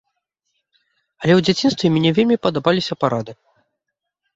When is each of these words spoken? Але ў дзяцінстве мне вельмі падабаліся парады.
Але 1.21 1.33
ў 1.35 1.41
дзяцінстве 1.47 1.87
мне 2.01 2.09
вельмі 2.21 2.37
падабаліся 2.49 2.93
парады. 3.05 3.33